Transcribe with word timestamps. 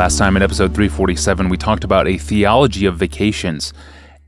Last 0.00 0.16
time 0.16 0.34
in 0.34 0.42
episode 0.42 0.72
347, 0.74 1.50
we 1.50 1.58
talked 1.58 1.84
about 1.84 2.08
a 2.08 2.16
theology 2.16 2.86
of 2.86 2.96
vacations. 2.96 3.74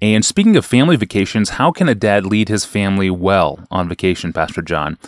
And 0.03 0.23
speaking 0.23 0.55
of 0.55 0.67
family 0.67 0.97
vacations, 0.97 1.49
how 1.49 1.73
can 1.73 1.89
a 1.89 1.95
dad 1.95 2.27
lead 2.27 2.51
his 2.51 2.67
family 2.67 3.09
well 3.09 3.59
on 3.71 3.89
vacation, 3.89 4.35
Pastor 4.35 4.61
John? 4.61 4.99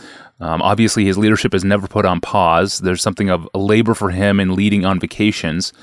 Um, 0.41 0.63
obviously, 0.63 1.05
his 1.05 1.19
leadership 1.19 1.53
is 1.53 1.67
never 1.67 1.87
put 1.87 2.07
on 2.07 2.23
pause. 2.23 2.79
There's 2.79 3.03
something 3.03 3.29
of 3.29 3.47
labor 3.53 3.93
for 3.93 4.09
him 4.09 4.41
in 4.41 4.57
leading 4.57 4.87
on 4.87 4.99
vacations. 4.99 5.75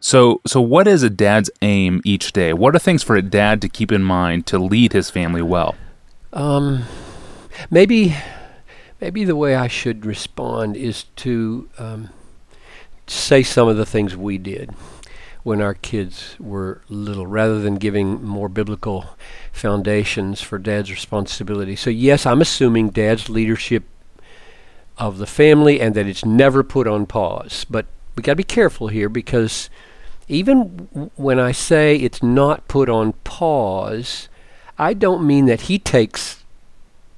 So, 0.00 0.42
so 0.46 0.60
what 0.60 0.86
is 0.86 1.02
a 1.02 1.08
dad's 1.08 1.48
aim 1.62 2.02
each 2.04 2.34
day? 2.34 2.52
What 2.52 2.76
are 2.76 2.78
things 2.78 3.02
for 3.02 3.16
a 3.16 3.22
dad 3.22 3.62
to 3.62 3.70
keep 3.70 3.90
in 3.90 4.04
mind 4.04 4.46
to 4.48 4.58
lead 4.58 4.92
his 4.92 5.08
family 5.08 5.40
well? 5.40 5.76
Um, 6.34 6.84
maybe, 7.70 8.14
maybe 9.00 9.24
the 9.24 9.34
way 9.34 9.54
I 9.54 9.68
should 9.68 10.04
respond 10.04 10.76
is 10.76 11.04
to 11.16 11.70
um, 11.78 12.10
say 13.06 13.42
some 13.42 13.68
of 13.68 13.76
the 13.76 13.86
things 13.86 14.16
we 14.16 14.38
did 14.38 14.70
when 15.42 15.62
our 15.62 15.74
kids 15.74 16.34
were 16.40 16.82
little, 16.88 17.26
rather 17.26 17.60
than 17.60 17.76
giving 17.76 18.20
more 18.24 18.48
biblical 18.48 19.10
foundations 19.52 20.40
for 20.40 20.58
dad's 20.58 20.90
responsibility. 20.90 21.76
So, 21.76 21.88
yes, 21.88 22.26
I'm 22.26 22.40
assuming 22.40 22.90
dad's 22.90 23.28
leadership 23.28 23.84
of 24.98 25.18
the 25.18 25.26
family 25.26 25.80
and 25.80 25.94
that 25.94 26.06
it's 26.06 26.24
never 26.24 26.64
put 26.64 26.88
on 26.88 27.06
pause. 27.06 27.64
But 27.70 27.86
we 28.16 28.22
got 28.22 28.32
to 28.32 28.36
be 28.36 28.42
careful 28.42 28.88
here 28.88 29.08
because 29.08 29.70
even 30.26 30.88
w- 30.92 31.10
when 31.14 31.38
I 31.38 31.52
say 31.52 31.96
it's 31.96 32.22
not 32.22 32.66
put 32.66 32.88
on 32.88 33.12
pause, 33.24 34.28
I 34.78 34.94
don't 34.94 35.26
mean 35.26 35.46
that 35.46 35.62
he 35.62 35.78
takes 35.78 36.42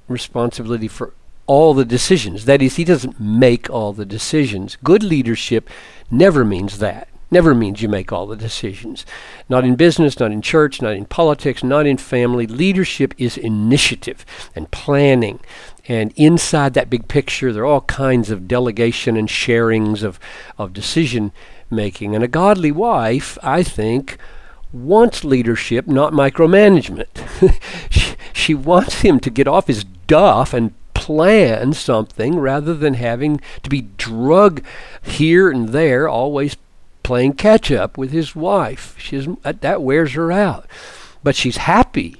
responsibility 0.07 0.87
for 0.87 1.13
all 1.49 1.73
the 1.73 1.83
decisions. 1.83 2.45
That 2.45 2.61
is, 2.61 2.75
he 2.75 2.83
doesn't 2.83 3.19
make 3.19 3.71
all 3.71 3.91
the 3.91 4.05
decisions. 4.05 4.77
Good 4.83 5.01
leadership 5.01 5.67
never 6.11 6.45
means 6.45 6.77
that. 6.77 7.07
Never 7.31 7.55
means 7.55 7.81
you 7.81 7.89
make 7.89 8.11
all 8.11 8.27
the 8.27 8.35
decisions. 8.35 9.03
Not 9.49 9.65
in 9.65 9.75
business, 9.75 10.19
not 10.19 10.31
in 10.31 10.43
church, 10.43 10.79
not 10.79 10.93
in 10.93 11.05
politics, 11.05 11.63
not 11.63 11.87
in 11.87 11.97
family. 11.97 12.45
Leadership 12.45 13.15
is 13.17 13.35
initiative 13.35 14.27
and 14.55 14.69
planning. 14.69 15.39
And 15.87 16.13
inside 16.15 16.75
that 16.75 16.89
big 16.89 17.07
picture, 17.07 17.51
there 17.51 17.63
are 17.63 17.65
all 17.65 17.81
kinds 17.81 18.29
of 18.29 18.47
delegation 18.47 19.17
and 19.17 19.27
sharings 19.27 20.03
of, 20.03 20.19
of 20.59 20.71
decision 20.71 21.31
making. 21.71 22.13
And 22.13 22.23
a 22.23 22.27
godly 22.27 22.71
wife, 22.71 23.39
I 23.41 23.63
think, 23.63 24.19
wants 24.71 25.23
leadership, 25.23 25.87
not 25.87 26.13
micromanagement. 26.13 27.07
she, 27.89 28.15
she 28.33 28.53
wants 28.53 29.01
him 29.01 29.19
to 29.21 29.31
get 29.31 29.47
off 29.47 29.65
his 29.65 29.83
duff 29.83 30.53
and 30.53 30.73
plan 31.09 31.73
something 31.73 32.37
rather 32.37 32.75
than 32.75 32.93
having 32.93 33.41
to 33.63 33.69
be 33.71 33.81
drug 33.97 34.63
here 35.01 35.49
and 35.49 35.69
there, 35.69 36.07
always 36.07 36.55
playing 37.01 37.33
catch 37.33 37.71
up 37.71 37.97
with 37.97 38.11
his 38.11 38.35
wife. 38.35 38.93
She's, 38.99 39.27
that 39.41 39.81
wears 39.81 40.13
her 40.13 40.31
out. 40.31 40.67
But 41.23 41.35
she's 41.35 41.57
happy 41.57 42.17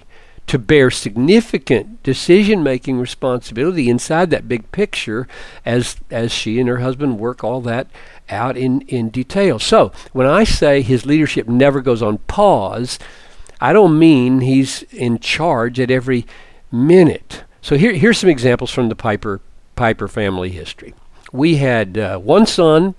to 0.48 0.58
bear 0.58 0.90
significant 0.90 2.02
decision 2.02 2.64
making 2.64 3.00
responsibility 3.00 3.92
inside 3.92 4.32
that 4.32 4.48
big 4.48 4.72
picture 4.72 5.28
as 5.64 5.98
as 6.10 6.32
she 6.32 6.60
and 6.60 6.68
her 6.68 6.80
husband 6.80 7.20
work 7.20 7.44
all 7.44 7.62
that 7.62 7.86
out 8.28 8.58
in, 8.58 8.82
in 8.88 9.10
detail. 9.10 9.60
So 9.60 9.92
when 10.14 10.26
I 10.26 10.46
say 10.46 10.82
his 10.82 11.06
leadership 11.06 11.48
never 11.48 11.82
goes 11.82 12.02
on 12.02 12.18
pause, 12.18 12.98
I 13.62 13.72
don't 13.72 14.00
mean 14.00 14.42
he's 14.42 14.82
in 14.90 15.20
charge 15.20 15.80
at 15.80 15.92
every 15.92 16.26
minute. 16.72 17.44
So 17.62 17.78
here, 17.78 17.94
here's 17.94 18.18
some 18.18 18.30
examples 18.30 18.72
from 18.72 18.90
the 18.90 18.96
Piper 18.96 19.42
Piper 19.76 20.08
family 20.08 20.50
history. 20.50 20.94
We 21.32 21.58
had 21.58 21.98
uh, 21.98 22.18
one 22.18 22.46
son. 22.46 22.96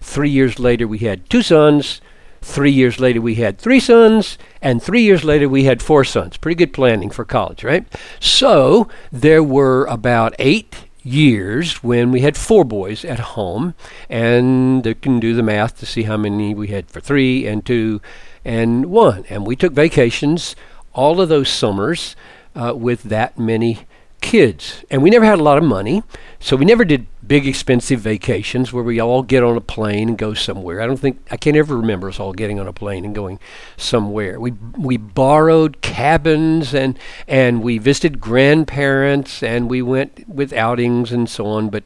Three 0.00 0.30
years 0.30 0.58
later, 0.58 0.86
we 0.86 0.98
had 0.98 1.28
two 1.30 1.42
sons. 1.42 2.00
Three 2.42 2.70
years 2.70 3.00
later, 3.00 3.22
we 3.22 3.36
had 3.36 3.58
three 3.58 3.80
sons, 3.80 4.36
and 4.60 4.82
three 4.82 5.00
years 5.00 5.24
later, 5.24 5.48
we 5.48 5.64
had 5.64 5.80
four 5.80 6.04
sons. 6.04 6.36
Pretty 6.36 6.56
good 6.56 6.74
planning 6.74 7.08
for 7.08 7.24
college, 7.24 7.64
right? 7.64 7.86
So 8.20 8.86
there 9.10 9.42
were 9.42 9.86
about 9.86 10.34
eight 10.38 10.84
years 11.02 11.82
when 11.82 12.10
we 12.10 12.20
had 12.20 12.36
four 12.36 12.64
boys 12.66 13.02
at 13.02 13.18
home, 13.18 13.74
and 14.10 14.84
you 14.84 14.94
can 14.94 15.20
do 15.20 15.34
the 15.34 15.42
math 15.42 15.78
to 15.78 15.86
see 15.86 16.02
how 16.02 16.18
many 16.18 16.54
we 16.54 16.68
had 16.68 16.90
for 16.90 17.00
three 17.00 17.46
and 17.46 17.64
two 17.64 18.02
and 18.44 18.86
one. 18.86 19.24
And 19.30 19.46
we 19.46 19.56
took 19.56 19.72
vacations 19.72 20.54
all 20.92 21.22
of 21.22 21.30
those 21.30 21.48
summers 21.48 22.14
uh, 22.54 22.74
with 22.76 23.04
that 23.04 23.38
many 23.38 23.86
kids. 24.24 24.84
And 24.90 25.02
we 25.02 25.10
never 25.10 25.24
had 25.24 25.38
a 25.38 25.42
lot 25.42 25.58
of 25.58 25.64
money, 25.64 26.02
so 26.40 26.56
we 26.56 26.64
never 26.64 26.84
did 26.84 27.06
big 27.26 27.46
expensive 27.46 28.00
vacations 28.00 28.72
where 28.72 28.82
we 28.82 28.98
all 28.98 29.22
get 29.22 29.42
on 29.42 29.56
a 29.56 29.60
plane 29.60 30.08
and 30.08 30.18
go 30.18 30.32
somewhere. 30.32 30.80
I 30.80 30.86
don't 30.86 30.98
think 30.98 31.20
I 31.30 31.36
can't 31.36 31.56
ever 31.56 31.76
remember 31.76 32.08
us 32.08 32.18
all 32.18 32.32
getting 32.32 32.58
on 32.58 32.66
a 32.66 32.72
plane 32.72 33.04
and 33.04 33.14
going 33.14 33.38
somewhere. 33.76 34.40
We 34.40 34.52
we 34.78 34.96
borrowed 34.96 35.82
cabins 35.82 36.74
and 36.74 36.98
and 37.28 37.62
we 37.62 37.78
visited 37.78 38.18
grandparents 38.18 39.42
and 39.42 39.68
we 39.68 39.82
went 39.82 40.26
with 40.28 40.52
outings 40.52 41.12
and 41.12 41.28
so 41.28 41.46
on, 41.46 41.68
but 41.68 41.84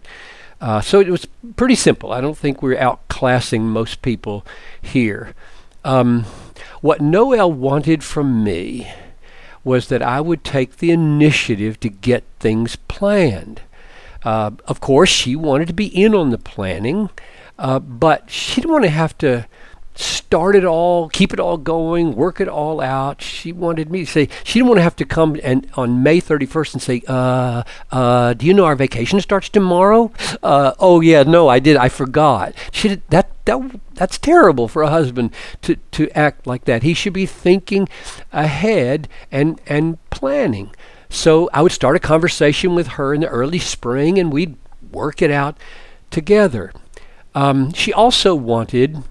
uh, 0.61 0.81
so 0.81 1.01
it 1.01 1.09
was 1.09 1.27
pretty 1.57 1.77
simple. 1.77 2.13
I 2.13 2.21
don't 2.21 2.39
think 2.39 2.63
we're 2.63 2.79
outclassing 2.79 3.63
most 3.63 4.01
people 4.03 4.47
here. 4.81 5.35
Um, 5.85 6.25
what 6.81 7.01
Noel 7.01 7.51
wanted 7.53 8.03
from 8.03 8.43
me 8.43 8.93
was 9.69 9.89
that 9.89 10.03
I 10.03 10.23
would 10.23 10.43
take 10.43 10.79
the 10.79 10.91
initiative 10.91 11.79
to 11.81 11.91
get 11.91 12.25
things 12.41 12.77
planned. 12.89 13.61
Uh, 14.25 14.53
of 14.67 14.81
course, 14.81 15.11
she 15.11 15.37
wanted 15.37 15.69
to 15.69 15.75
be 15.75 15.87
in 15.87 16.15
on 16.15 16.31
the 16.31 16.39
planning, 16.39 17.11
uh, 17.59 17.79
but 17.79 18.31
she 18.31 18.63
didn't 18.63 18.73
want 18.73 18.85
to 18.85 18.91
have 18.91 19.17
to 19.19 19.47
start 19.99 20.55
it 20.55 20.65
all, 20.65 21.09
keep 21.09 21.33
it 21.33 21.41
all 21.41 21.57
going, 21.57 22.15
work 22.15 22.41
it 22.41 22.49
all 22.49 22.81
out. 22.81 23.21
She 23.21 23.53
wanted 23.53 23.91
me 23.91 24.05
to 24.05 24.07
say 24.07 24.29
she 24.45 24.61
didn't 24.61 24.69
want 24.69 24.79
to 24.79 24.83
have 24.83 24.97
to 24.97 25.05
come 25.05 25.41
and 25.43 25.67
on 25.75 26.03
May 26.03 26.21
31st 26.21 26.73
and 26.75 26.83
say, 26.83 27.03
uh, 27.09 27.65
uh, 27.91 28.35
"Do 28.35 28.47
you 28.47 28.55
know 28.55 28.65
our 28.65 28.77
vacation 28.77 29.21
starts 29.21 29.49
tomorrow?" 29.49 30.13
Uh, 30.43 30.73
oh 30.79 31.01
yeah, 31.01 31.25
no, 31.25 31.49
I 31.49 31.59
did. 31.59 31.77
I 31.77 31.89
forgot. 31.89 32.55
She 32.71 32.89
did, 32.89 33.03
that 33.11 33.31
that 33.47 33.81
that's 33.95 34.19
terrible 34.19 34.69
for 34.69 34.83
a 34.83 34.91
husband 34.91 35.33
to 35.63 35.77
to 35.93 36.09
act 36.17 36.47
like 36.47 36.65
that. 36.67 36.85
He 36.85 36.95
should 36.95 37.13
be 37.13 37.27
thinking 37.27 37.89
ahead 38.33 39.09
and 39.33 39.61
and 39.67 39.99
planning. 40.11 40.71
So 41.11 41.51
I 41.53 41.63
would 41.63 41.73
start 41.73 41.97
a 41.97 42.01
conversation 42.01 42.75
with 42.75 42.89
her 42.89 43.15
in 43.15 43.23
the 43.23 43.29
early 43.29 43.59
spring, 43.59 44.19
and 44.19 44.33
we'd 44.33 44.57
work 44.93 45.23
it 45.23 45.31
out 45.31 45.57
together. 46.11 46.73
Um, 47.35 47.73
she 47.73 47.93
also 47.93 48.35
wanted 48.35 49.03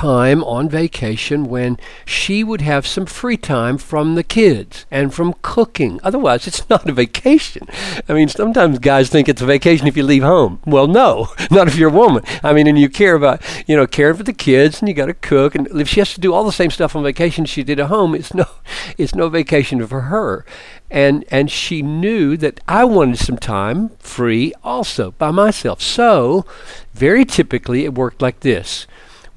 time 0.00 0.42
on 0.44 0.66
vacation 0.66 1.44
when 1.44 1.76
she 2.06 2.42
would 2.42 2.62
have 2.62 2.86
some 2.86 3.04
free 3.04 3.36
time 3.36 3.76
from 3.76 4.14
the 4.14 4.24
kids 4.24 4.86
and 4.90 5.12
from 5.12 5.34
cooking. 5.42 6.00
Otherwise, 6.02 6.46
it's 6.46 6.66
not 6.70 6.88
a 6.88 6.92
vacation. 6.92 7.68
I 8.08 8.14
mean, 8.14 8.28
sometimes 8.28 8.78
guys 8.78 9.10
think 9.10 9.28
it's 9.28 9.42
a 9.42 9.46
vacation 9.46 9.86
if 9.86 9.98
you 9.98 10.02
leave 10.02 10.22
home. 10.22 10.58
Well, 10.64 10.86
no, 10.86 11.28
not 11.50 11.68
if 11.68 11.76
you're 11.76 11.90
a 11.90 11.92
woman. 11.92 12.24
I 12.42 12.54
mean, 12.54 12.66
and 12.66 12.78
you 12.78 12.88
care 12.88 13.14
about, 13.14 13.42
you 13.68 13.76
know, 13.76 13.86
caring 13.86 14.16
for 14.16 14.22
the 14.22 14.32
kids 14.32 14.80
and 14.80 14.88
you 14.88 14.94
got 14.94 15.06
to 15.06 15.12
cook. 15.12 15.54
And 15.54 15.68
if 15.78 15.86
she 15.86 16.00
has 16.00 16.14
to 16.14 16.20
do 16.20 16.32
all 16.32 16.44
the 16.44 16.50
same 16.50 16.70
stuff 16.70 16.96
on 16.96 17.02
vacation 17.02 17.44
she 17.44 17.62
did 17.62 17.78
at 17.78 17.88
home, 17.88 18.14
it's 18.14 18.32
no, 18.32 18.46
it's 18.96 19.14
no 19.14 19.28
vacation 19.28 19.86
for 19.86 20.00
her. 20.02 20.46
And, 20.90 21.26
and 21.30 21.50
she 21.50 21.82
knew 21.82 22.38
that 22.38 22.60
I 22.66 22.84
wanted 22.84 23.18
some 23.18 23.36
time 23.36 23.90
free 23.98 24.54
also 24.64 25.10
by 25.18 25.30
myself. 25.30 25.82
So, 25.82 26.46
very 26.94 27.26
typically, 27.26 27.84
it 27.84 27.94
worked 27.94 28.22
like 28.22 28.40
this 28.40 28.86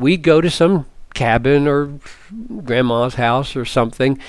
we'd 0.04 0.22
go 0.22 0.42
to 0.42 0.50
some 0.50 0.86
cabin 1.14 1.68
or 1.68 2.00
grandma's 2.64 3.16
house 3.16 3.56
or 3.56 3.66
something, 3.66 4.20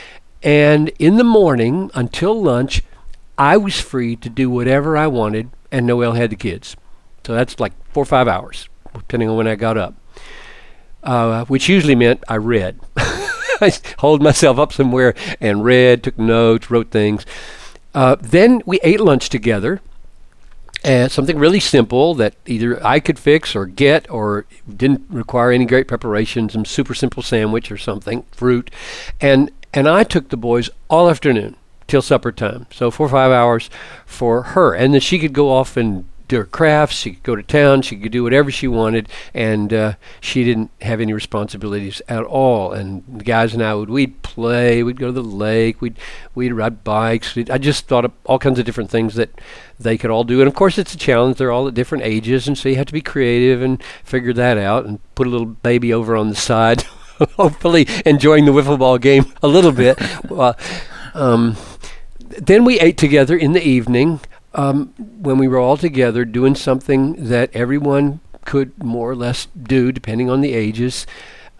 and 0.42 0.90
in 0.98 1.16
the 1.16 1.24
morning 1.24 1.90
until 1.94 2.40
lunch, 2.40 2.82
I 3.36 3.56
was 3.56 3.80
free 3.80 4.16
to 4.16 4.28
do 4.28 4.48
whatever 4.48 4.96
I 4.96 5.06
wanted, 5.06 5.50
and 5.72 5.86
Noel 5.86 6.12
had 6.12 6.30
the 6.30 6.36
kids. 6.36 6.76
So 7.26 7.34
that's 7.34 7.58
like 7.58 7.72
four 7.92 8.02
or 8.02 8.06
five 8.06 8.28
hours, 8.28 8.68
depending 8.92 9.28
on 9.28 9.36
when 9.36 9.48
I 9.48 9.56
got 9.56 9.76
up, 9.76 9.94
uh, 11.02 11.44
which 11.46 11.68
usually 11.68 11.94
meant 11.94 12.22
I 12.28 12.36
read. 12.36 12.78
I 12.96 13.72
hold 13.98 14.22
myself 14.22 14.58
up 14.58 14.72
somewhere 14.72 15.14
and 15.40 15.64
read, 15.64 16.02
took 16.02 16.18
notes, 16.18 16.70
wrote 16.70 16.90
things. 16.90 17.24
Uh, 17.94 18.16
then 18.20 18.62
we 18.66 18.78
ate 18.82 19.00
lunch 19.00 19.28
together 19.28 19.80
and 20.84 21.10
something 21.10 21.38
really 21.38 21.60
simple 21.60 22.14
that 22.14 22.34
either 22.46 22.84
I 22.86 23.00
could 23.00 23.18
fix 23.18 23.56
or 23.56 23.64
get 23.64 24.08
or 24.10 24.44
didn't 24.68 25.02
require 25.08 25.50
any 25.50 25.64
great 25.64 25.88
preparation, 25.88 26.50
some 26.50 26.66
super 26.66 26.94
simple 26.94 27.22
sandwich 27.22 27.72
or 27.72 27.78
something, 27.78 28.24
fruit. 28.32 28.70
And 29.20 29.50
and 29.72 29.88
I 29.88 30.04
took 30.04 30.28
the 30.28 30.36
boys 30.36 30.70
all 30.88 31.10
afternoon 31.10 31.56
till 31.88 32.02
supper 32.02 32.30
time. 32.30 32.66
So 32.70 32.90
four 32.90 33.06
or 33.06 33.10
five 33.10 33.32
hours 33.32 33.70
for 34.06 34.42
her. 34.42 34.74
And 34.74 34.94
then 34.94 35.00
she 35.00 35.18
could 35.18 35.32
go 35.32 35.50
off 35.50 35.76
and 35.76 36.04
do 36.28 36.38
her 36.38 36.44
crafts, 36.44 36.96
she 36.96 37.12
could 37.12 37.22
go 37.22 37.36
to 37.36 37.42
town, 37.42 37.82
she 37.82 37.96
could 37.96 38.12
do 38.12 38.22
whatever 38.22 38.50
she 38.50 38.66
wanted, 38.66 39.08
and 39.34 39.72
uh, 39.72 39.94
she 40.20 40.44
didn't 40.44 40.70
have 40.80 41.00
any 41.00 41.12
responsibilities 41.12 42.00
at 42.08 42.24
all. 42.24 42.72
And 42.72 43.04
the 43.08 43.24
guys 43.24 43.52
and 43.52 43.62
I 43.62 43.74
would 43.74 43.90
we'd 43.90 44.22
play, 44.22 44.82
we'd 44.82 44.98
go 44.98 45.06
to 45.06 45.12
the 45.12 45.22
lake, 45.22 45.80
we'd 45.80 45.98
we'd 46.34 46.52
ride 46.52 46.82
bikes. 46.82 47.34
We'd, 47.34 47.50
I 47.50 47.58
just 47.58 47.86
thought 47.86 48.04
of 48.04 48.12
all 48.24 48.38
kinds 48.38 48.58
of 48.58 48.64
different 48.64 48.90
things 48.90 49.14
that 49.14 49.38
they 49.78 49.98
could 49.98 50.10
all 50.10 50.24
do. 50.24 50.40
And 50.40 50.48
of 50.48 50.54
course, 50.54 50.78
it's 50.78 50.94
a 50.94 50.98
challenge. 50.98 51.36
They're 51.36 51.52
all 51.52 51.68
at 51.68 51.74
different 51.74 52.04
ages, 52.04 52.48
and 52.48 52.56
so 52.56 52.68
you 52.68 52.76
have 52.76 52.86
to 52.86 52.92
be 52.92 53.02
creative 53.02 53.60
and 53.62 53.82
figure 54.02 54.32
that 54.32 54.56
out, 54.56 54.86
and 54.86 55.00
put 55.14 55.26
a 55.26 55.30
little 55.30 55.46
baby 55.46 55.92
over 55.92 56.16
on 56.16 56.28
the 56.28 56.36
side. 56.36 56.84
hopefully 57.36 57.86
enjoying 58.04 58.44
the 58.44 58.52
wiffle 58.52 58.78
ball 58.78 58.98
game 58.98 59.32
a 59.42 59.48
little 59.48 59.72
bit. 59.72 59.96
uh, 60.30 60.52
um, 61.14 61.56
then 62.18 62.64
we 62.64 62.80
ate 62.80 62.96
together 62.96 63.36
in 63.36 63.52
the 63.52 63.62
evening 63.62 64.20
um, 64.54 64.86
when 64.96 65.38
we 65.38 65.48
were 65.48 65.58
all 65.58 65.76
together 65.76 66.24
doing 66.24 66.54
something 66.54 67.28
that 67.28 67.50
everyone 67.54 68.20
could 68.44 68.82
more 68.82 69.10
or 69.10 69.16
less 69.16 69.46
do, 69.46 69.92
depending 69.92 70.30
on 70.30 70.40
the 70.40 70.52
ages. 70.52 71.06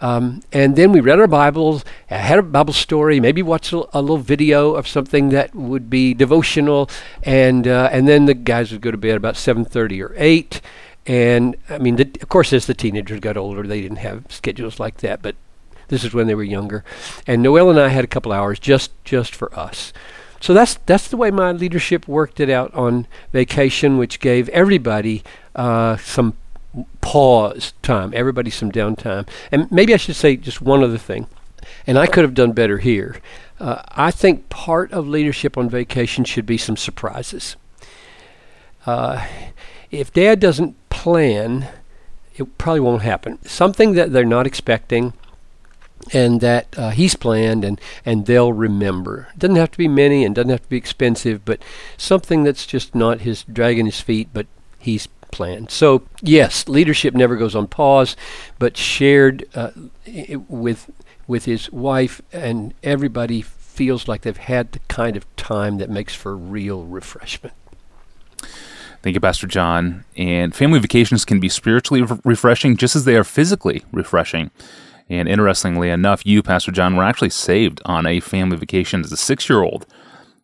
Um, 0.01 0.41
and 0.51 0.75
then 0.75 0.91
we 0.91 0.99
read 0.99 1.19
our 1.19 1.27
Bibles, 1.27 1.85
had 2.07 2.37
a 2.37 2.43
Bible 2.43 2.73
story, 2.73 3.19
maybe 3.19 3.41
watched 3.41 3.71
a, 3.71 3.77
little 3.77 4.17
video 4.17 4.75
of 4.75 4.87
something 4.87 5.29
that 5.29 5.55
would 5.55 5.89
be 5.89 6.13
devotional, 6.13 6.89
and 7.23 7.67
uh, 7.67 7.89
and 7.91 8.07
then 8.07 8.25
the 8.25 8.33
guys 8.33 8.71
would 8.71 8.81
go 8.81 8.91
to 8.91 8.97
bed 8.97 9.15
about 9.15 9.37
seven 9.37 9.63
thirty 9.63 10.01
or 10.01 10.13
eight. 10.17 10.61
And 11.07 11.55
I 11.69 11.77
mean, 11.77 11.95
the, 11.95 12.09
of 12.21 12.29
course, 12.29 12.51
as 12.51 12.65
the 12.65 12.73
teenagers 12.73 13.19
got 13.19 13.37
older, 13.37 13.63
they 13.63 13.79
didn't 13.79 13.97
have 13.97 14.25
schedules 14.29 14.79
like 14.79 14.97
that, 14.97 15.21
but 15.21 15.35
this 15.87 16.03
is 16.03 16.13
when 16.13 16.27
they 16.27 16.35
were 16.35 16.43
younger. 16.43 16.83
And 17.25 17.41
Noel 17.41 17.69
and 17.69 17.79
I 17.79 17.87
had 17.89 18.03
a 18.03 18.07
couple 18.07 18.33
hours 18.33 18.59
just 18.59 18.91
just 19.05 19.33
for 19.33 19.57
us. 19.57 19.93
So 20.39 20.53
that's 20.53 20.75
that's 20.85 21.07
the 21.07 21.17
way 21.17 21.31
my 21.31 21.51
leadership 21.51 22.07
worked 22.07 22.39
it 22.39 22.49
out 22.49 22.73
on 22.73 23.07
vacation, 23.31 23.97
which 23.97 24.19
gave 24.19 24.49
everybody 24.49 25.23
uh, 25.55 25.97
some 25.97 26.35
pause 27.01 27.73
time, 27.81 28.11
everybody 28.15 28.49
some 28.49 28.71
downtime. 28.71 29.27
And 29.51 29.71
maybe 29.71 29.93
I 29.93 29.97
should 29.97 30.15
say 30.15 30.35
just 30.35 30.61
one 30.61 30.83
other 30.83 30.97
thing, 30.97 31.27
and 31.87 31.97
I 31.97 32.07
could 32.07 32.23
have 32.23 32.33
done 32.33 32.51
better 32.51 32.79
here. 32.79 33.17
Uh, 33.59 33.81
I 33.89 34.11
think 34.11 34.49
part 34.49 34.91
of 34.91 35.07
leadership 35.07 35.57
on 35.57 35.69
vacation 35.69 36.25
should 36.25 36.45
be 36.45 36.57
some 36.57 36.75
surprises. 36.75 37.55
Uh, 38.85 39.25
if 39.91 40.11
dad 40.11 40.39
doesn't 40.39 40.75
plan, 40.89 41.67
it 42.35 42.57
probably 42.57 42.81
won't 42.81 43.01
happen. 43.01 43.39
Something 43.45 43.93
that 43.93 44.11
they're 44.11 44.25
not 44.25 44.45
expecting 44.45 45.13
and 46.13 46.41
that 46.41 46.77
uh, 46.77 46.91
he's 46.91 47.15
planned 47.15 47.63
and, 47.63 47.79
and 48.05 48.25
they'll 48.25 48.53
remember. 48.53 49.29
It 49.33 49.39
doesn't 49.39 49.55
have 49.55 49.71
to 49.71 49.77
be 49.77 49.87
many 49.87 50.23
and 50.23 50.35
doesn't 50.35 50.49
have 50.49 50.63
to 50.63 50.69
be 50.69 50.77
expensive, 50.77 51.43
but 51.45 51.61
something 51.97 52.43
that's 52.43 52.65
just 52.65 52.93
not 52.93 53.21
his 53.21 53.43
dragging 53.43 53.85
his 53.85 54.01
feet, 54.01 54.29
but 54.33 54.45
he's 54.77 55.07
planned. 55.31 55.71
So 55.71 56.03
yes, 56.21 56.67
leadership 56.67 57.13
never 57.13 57.35
goes 57.35 57.55
on 57.55 57.67
pause, 57.67 58.15
but 58.59 58.77
shared 58.77 59.45
uh, 59.55 59.71
with 60.47 60.91
with 61.27 61.45
his 61.45 61.71
wife 61.71 62.21
and 62.31 62.73
everybody 62.83 63.41
feels 63.41 64.07
like 64.07 64.21
they've 64.21 64.37
had 64.37 64.71
the 64.71 64.79
kind 64.87 65.17
of 65.17 65.35
time 65.35 65.79
that 65.79 65.89
makes 65.89 66.13
for 66.13 66.37
real 66.37 66.83
refreshment. 66.83 67.55
Thank 69.01 69.15
you, 69.15 69.19
Pastor 69.19 69.47
John. 69.47 70.05
And 70.17 70.55
family 70.55 70.79
vacations 70.79 71.25
can 71.25 71.39
be 71.39 71.49
spiritually 71.49 72.01
re- 72.01 72.19
refreshing 72.23 72.77
just 72.77 72.95
as 72.95 73.05
they 73.05 73.15
are 73.15 73.23
physically 73.23 73.83
refreshing. 73.91 74.49
And 75.09 75.27
interestingly 75.27 75.89
enough, 75.89 76.25
you, 76.25 76.41
Pastor 76.41 76.71
John, 76.71 76.95
were 76.95 77.03
actually 77.03 77.29
saved 77.29 77.81
on 77.85 78.07
a 78.07 78.19
family 78.19 78.57
vacation 78.57 79.01
as 79.01 79.11
a 79.11 79.17
six 79.17 79.49
year 79.49 79.61
old. 79.61 79.85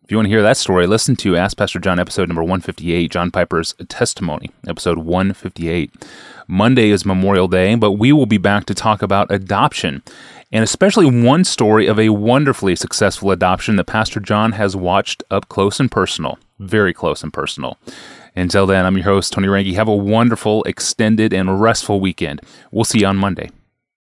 If 0.04 0.10
you 0.10 0.16
want 0.16 0.26
to 0.26 0.30
hear 0.30 0.42
that 0.42 0.56
story, 0.56 0.86
listen 0.86 1.16
to 1.16 1.36
Ask 1.36 1.56
Pastor 1.56 1.78
John 1.78 1.98
episode 1.98 2.28
number 2.28 2.42
158, 2.42 3.10
John 3.10 3.30
Piper's 3.30 3.74
testimony, 3.88 4.50
episode 4.66 4.98
158. 4.98 5.90
Monday 6.48 6.90
is 6.90 7.06
Memorial 7.06 7.48
Day, 7.48 7.74
but 7.76 7.92
we 7.92 8.12
will 8.12 8.26
be 8.26 8.38
back 8.38 8.66
to 8.66 8.74
talk 8.74 9.00
about 9.00 9.30
adoption, 9.30 10.02
and 10.50 10.64
especially 10.64 11.06
one 11.22 11.44
story 11.44 11.86
of 11.86 11.98
a 12.00 12.08
wonderfully 12.10 12.74
successful 12.74 13.30
adoption 13.30 13.76
that 13.76 13.84
Pastor 13.84 14.18
John 14.18 14.52
has 14.52 14.74
watched 14.74 15.22
up 15.30 15.48
close 15.48 15.78
and 15.78 15.90
personal, 15.90 16.38
very 16.58 16.92
close 16.92 17.22
and 17.22 17.32
personal. 17.32 17.78
Until 18.34 18.66
then, 18.66 18.84
I'm 18.84 18.96
your 18.96 19.04
host, 19.04 19.32
Tony 19.32 19.46
Reinke. 19.46 19.74
Have 19.74 19.88
a 19.88 19.96
wonderful, 19.96 20.64
extended, 20.64 21.32
and 21.32 21.60
restful 21.60 22.00
weekend. 22.00 22.40
We'll 22.70 22.84
see 22.84 23.00
you 23.00 23.06
on 23.06 23.16
Monday. 23.16 23.50